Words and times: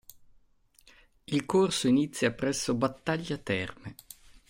Il 1.25 1.45
corso 1.45 1.87
inizia 1.87 2.31
presso 2.31 2.73
Battaglia 2.73 3.37
Terme. 3.37 3.93